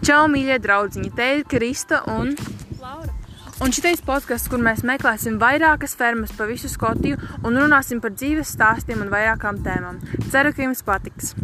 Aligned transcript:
Čau, 0.00 0.24
mīļie 0.32 0.56
draugiņi! 0.64 1.10
Te 1.18 1.26
ir 1.36 1.44
Krista 1.48 2.00
un 2.10 2.32
Laura. 2.80 3.12
Un 3.62 3.70
šitais 3.74 4.00
podkāsts, 4.02 4.48
kur 4.50 4.62
mēs 4.64 4.80
meklēsim 4.86 5.36
vairākas 5.38 5.92
fermas 5.98 6.32
pa 6.34 6.48
visu 6.48 6.70
Skotiju 6.72 7.20
un 7.44 7.60
runāsim 7.60 8.00
par 8.02 8.14
dzīves 8.16 8.56
stāstiem 8.56 9.04
un 9.04 9.12
vairākām 9.12 9.60
tēmām. 9.62 10.00
Ceru, 10.32 10.54
ka 10.56 10.64
jums 10.64 10.82
patiks! 10.86 11.36